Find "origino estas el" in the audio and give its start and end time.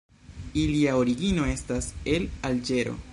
1.01-2.29